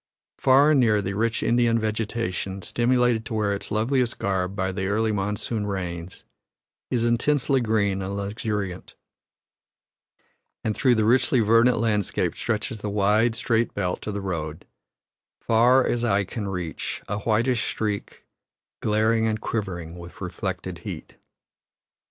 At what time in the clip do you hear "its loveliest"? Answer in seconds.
3.53-4.17